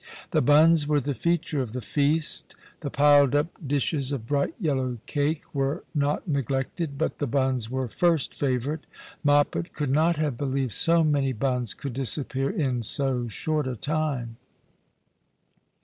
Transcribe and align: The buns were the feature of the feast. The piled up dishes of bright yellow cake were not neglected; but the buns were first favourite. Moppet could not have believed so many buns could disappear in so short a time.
The 0.31 0.41
buns 0.41 0.87
were 0.87 0.99
the 0.99 1.13
feature 1.13 1.61
of 1.61 1.73
the 1.73 1.79
feast. 1.79 2.55
The 2.79 2.89
piled 2.89 3.35
up 3.35 3.49
dishes 3.67 4.11
of 4.11 4.25
bright 4.25 4.55
yellow 4.59 4.97
cake 5.05 5.43
were 5.53 5.83
not 5.93 6.27
neglected; 6.27 6.97
but 6.97 7.19
the 7.19 7.27
buns 7.27 7.69
were 7.69 7.87
first 7.87 8.33
favourite. 8.33 8.87
Moppet 9.23 9.73
could 9.73 9.91
not 9.91 10.15
have 10.15 10.39
believed 10.39 10.73
so 10.73 11.03
many 11.03 11.33
buns 11.33 11.75
could 11.75 11.93
disappear 11.93 12.49
in 12.49 12.81
so 12.81 13.27
short 13.27 13.67
a 13.67 13.75
time. 13.75 14.37